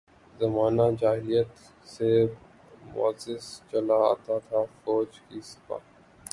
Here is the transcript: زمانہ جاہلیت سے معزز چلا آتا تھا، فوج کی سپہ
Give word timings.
زمانہ 0.39 0.85
جاہلیت 1.01 1.49
سے 1.89 2.09
معزز 2.93 3.43
چلا 3.69 3.97
آتا 4.11 4.35
تھا، 4.47 4.59
فوج 4.81 5.09
کی 5.27 5.39
سپہ 5.51 5.77